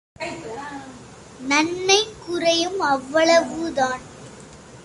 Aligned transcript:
நன்மை 1.41 1.99
குறையும், 2.25 2.79
அவ்வளவுதான். 2.79 4.01